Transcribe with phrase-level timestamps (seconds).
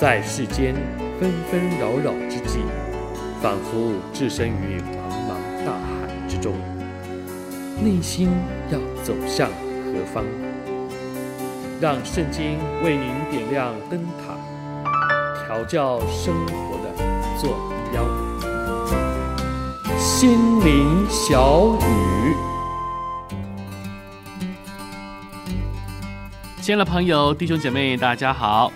[0.00, 0.74] 在世间
[1.20, 2.60] 纷纷扰扰之际，
[3.42, 4.96] 仿佛置身于茫
[5.28, 5.34] 茫
[5.66, 6.54] 大海之中，
[7.84, 8.30] 内心
[8.70, 10.24] 要走向何方？
[11.82, 14.38] 让圣经为您点亮灯塔，
[15.44, 16.94] 调教生活的
[17.38, 17.58] 坐
[17.92, 18.02] 标。
[19.98, 22.34] 心灵小语，
[26.62, 28.72] 亲爱的朋友、弟兄姐妹，大家好。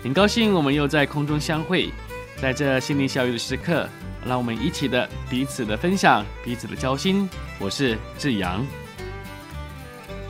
[0.00, 1.90] 很高兴我们又在空中相会，
[2.40, 3.88] 在这心灵小语的时刻，
[4.24, 7.28] 让我们一起的彼此的分享，彼此的交心。
[7.58, 8.64] 我是志阳。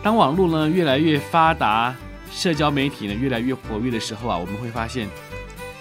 [0.02, 1.94] 当网络呢越来越发达，
[2.32, 5.06] 社交媒体呢越来越活跃的时候啊，我们会发现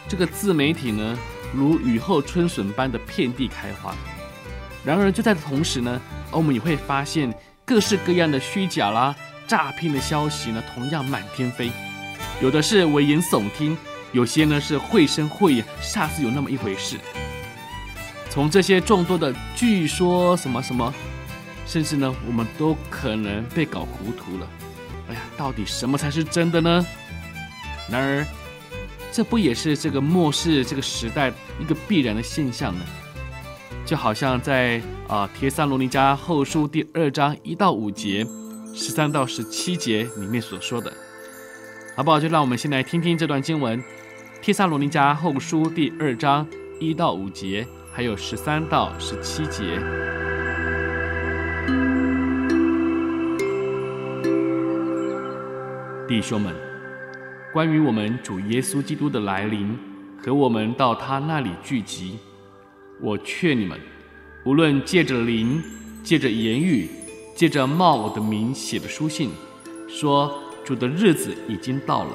[0.10, 1.18] 这个自媒体呢
[1.54, 3.96] 如雨后春笋般的遍地开花。
[4.84, 7.34] 然而就在同时呢，我们也会发现
[7.64, 9.16] 各式各样的虚假啦、
[9.48, 11.72] 诈骗的消息呢，同样满天飞。
[12.40, 13.76] 有的是危言耸听，
[14.12, 16.98] 有些呢是绘声绘影，煞是有那么一回事。
[18.30, 20.94] 从这些众多的据说什么什么，
[21.66, 24.48] 甚至呢，我们都可能被搞糊涂了。
[25.10, 26.86] 哎呀，到底什么才是真的呢？
[27.90, 28.26] 然而，
[29.12, 32.86] 这不也是这个末世这个时代一个必然的现象呢？
[33.84, 38.24] 就好像在啊《帖撒罗尼迦后书》第二章一到五节、
[38.76, 40.94] 十三到十七节里面所说的。
[41.98, 42.20] 好不好？
[42.20, 43.82] 就让我们先来听听这段经文，
[44.40, 46.48] 《帖撒罗尼迦后书》第二章
[46.80, 49.64] 一到五节，还有十三到十七节。
[56.08, 56.54] 弟兄们，
[57.52, 59.76] 关于我们主耶稣基督的来临
[60.24, 62.20] 和我们到他那里聚集，
[63.02, 63.76] 我劝你们，
[64.46, 65.60] 无论借着灵、
[66.04, 66.88] 借着言语、
[67.34, 69.32] 借着冒我的名写的书信，
[69.90, 70.44] 说。
[70.68, 72.12] 主的日子已经到了，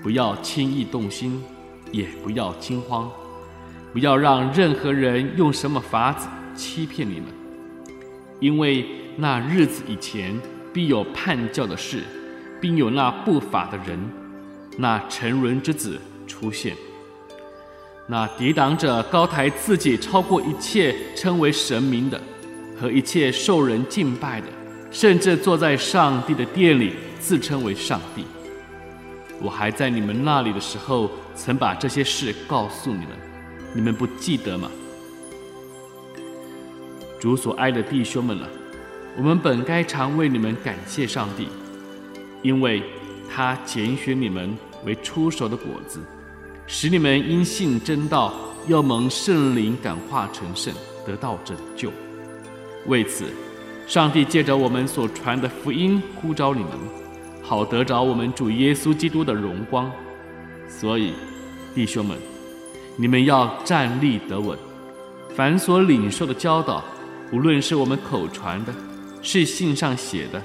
[0.00, 1.42] 不要轻易动心，
[1.90, 3.10] 也不要惊慌，
[3.92, 7.24] 不要让任何人用什么法子欺骗你们，
[8.38, 8.86] 因为
[9.16, 10.40] 那日子以前
[10.72, 12.04] 必有叛教的事，
[12.60, 13.98] 并有那不法的人，
[14.78, 16.76] 那沉沦之子出现，
[18.06, 22.22] 那抵挡者高抬自己超过一切称为神明的，
[22.80, 24.46] 和一切受人敬拜的，
[24.92, 26.92] 甚至坐在上帝的殿里。
[27.24, 28.26] 自称为上帝，
[29.40, 33.16] 我还在你们那里的时候，曾把这些事告诉你们，
[33.72, 34.70] 你们不记得吗？
[37.18, 38.48] 主所爱的弟兄们啊，
[39.16, 41.48] 我们本该常为你们感谢上帝，
[42.42, 42.82] 因为
[43.34, 46.00] 他拣选你们为初熟的果子，
[46.66, 48.34] 使你们因信真道，
[48.66, 50.74] 又蒙圣灵感化成圣，
[51.06, 51.90] 得到拯救。
[52.84, 53.24] 为此，
[53.86, 56.70] 上帝借着我们所传的福音呼召你们。
[57.46, 59.92] 好得着我们主耶稣基督的荣光，
[60.66, 61.12] 所以
[61.74, 62.16] 弟兄们，
[62.96, 64.58] 你们要站立得稳。
[65.36, 66.82] 凡所领受的教导，
[67.30, 68.72] 无论是我们口传的，
[69.20, 70.42] 是信上写的，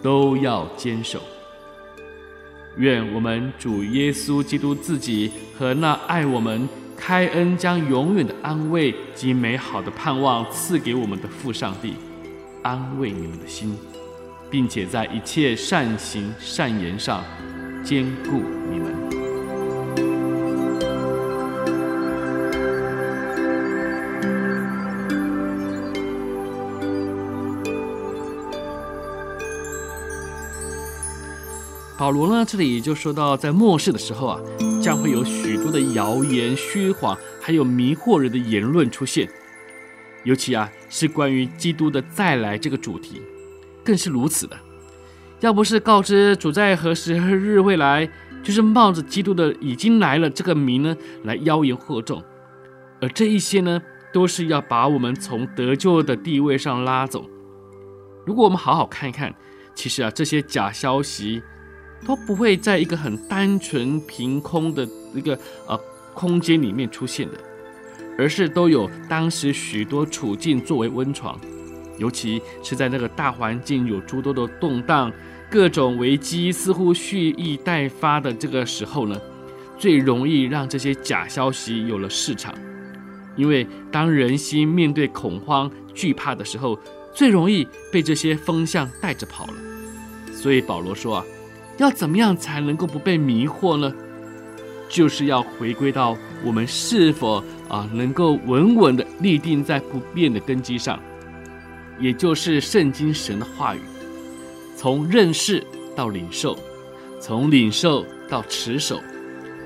[0.00, 1.20] 都要坚守。
[2.76, 11.94] 愿我们主耶稣基督自己和那爱我们、开恩将永远的安慰及美好的盼望赐给我们的父上帝，
[12.62, 13.76] 安慰你们的心。
[14.50, 17.24] 并且在一切善行善言上
[17.84, 18.96] 坚固你们。
[31.98, 34.40] 保罗呢，这里就说到，在末世的时候啊，
[34.80, 39.28] 将会有许多的谣言、虚谎，还有迷惑人的言论出现，
[40.22, 43.20] 尤其啊，是关于基督的再来这个主题。
[43.88, 44.54] 更是如此的，
[45.40, 48.06] 要不是告知主在何时何日会来，
[48.42, 50.94] 就是冒着基督的已经来了这个名呢，
[51.24, 52.22] 来妖言惑众，
[53.00, 53.80] 而这一些呢，
[54.12, 57.24] 都是要把我们从得救的地位上拉走。
[58.26, 59.34] 如果我们好好看一看，
[59.74, 61.42] 其实啊，这些假消息
[62.04, 65.32] 都不会在一个很单纯凭空的一个
[65.66, 65.80] 呃
[66.12, 67.38] 空间里面出现的，
[68.18, 71.40] 而是都有当时许多处境作为温床。
[71.98, 75.12] 尤其是在那个大环境有诸多的动荡，
[75.50, 79.20] 各种危机似乎蓄意待发的这个时候呢，
[79.76, 82.54] 最容易让这些假消息有了市场。
[83.36, 86.78] 因为当人心面对恐慌、惧怕的时候，
[87.12, 89.54] 最容易被这些风向带着跑了。
[90.32, 91.24] 所以保罗说啊，
[91.78, 93.92] 要怎么样才能够不被迷惑呢？
[94.88, 100.98] 就是要回归到我们是否啊能够稳稳地立定在不变的根基上。
[102.00, 103.80] 也就是圣经神的话语，
[104.76, 105.64] 从认识
[105.96, 106.58] 到领受，
[107.20, 109.02] 从领受到持守，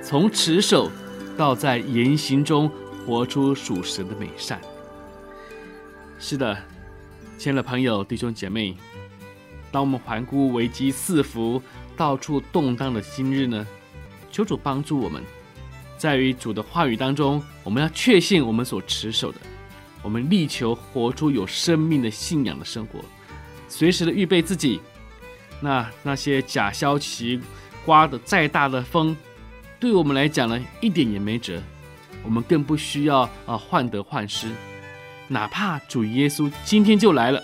[0.03, 0.91] 从持守
[1.37, 2.71] 到在言行中
[3.07, 4.61] 活出属神的美善。
[6.19, 6.57] 是的，
[7.37, 8.77] 亲爱的朋友、弟兄姐妹，
[9.71, 11.61] 当我们环顾危机四伏、
[11.97, 13.67] 到处动荡的今日呢，
[14.31, 15.23] 求主帮助我们，
[15.99, 19.39] 在于主的话语当中，我们要确信我们所持守的，
[20.03, 23.01] 我们力求活出有生命的信仰的生活，
[23.69, 24.81] 随时的预备自己。
[25.61, 27.41] 那那些假消息
[27.85, 29.17] 刮的再大的风，
[29.79, 31.63] 对我们来讲呢，一点也没辙。
[32.25, 34.49] 我们更不需要啊患得患失，
[35.29, 37.43] 哪怕主耶稣今天就来了，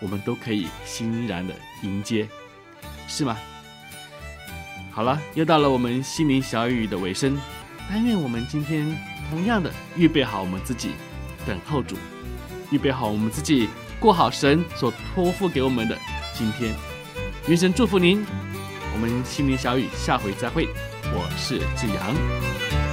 [0.00, 2.28] 我们都可以欣然的迎接，
[3.08, 3.36] 是吗？
[4.92, 7.38] 好了，又到了我们心灵小雨的尾声。
[7.88, 8.96] 但愿我们今天
[9.28, 10.90] 同样的预备好我们自己，
[11.46, 11.96] 等候主，
[12.70, 15.96] 预备好我们自己，过好神所托付给我们的
[16.34, 16.74] 今天。
[17.48, 18.24] 愿神祝福您，
[18.94, 20.68] 我们心灵小雨下回再会。
[21.12, 22.89] 我是志阳。